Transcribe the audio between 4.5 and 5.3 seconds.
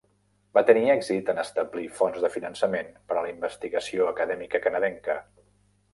canadenca.